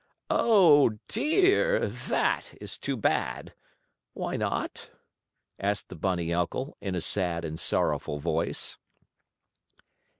"Oh, 0.31 0.97
dear! 1.07 1.87
That 1.87 2.55
is 2.59 2.79
too 2.79 2.97
bad! 2.97 3.53
Why 4.13 4.35
not?" 4.35 4.89
asked 5.59 5.89
the 5.89 5.95
bunny 5.95 6.33
uncle, 6.33 6.75
in 6.81 6.95
a 6.95 7.01
sad 7.01 7.45
and 7.45 7.59
sorrowful 7.59 8.17
voice. 8.17 8.79